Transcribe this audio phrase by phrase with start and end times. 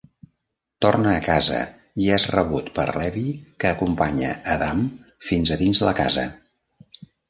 [0.85, 1.59] Torna a casa
[2.05, 3.27] i és rebut per Levi,
[3.63, 4.85] que acompanya Adam
[5.31, 6.31] fins a dins la casa.